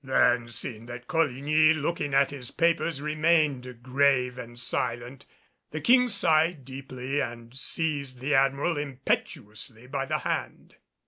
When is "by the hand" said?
9.85-10.77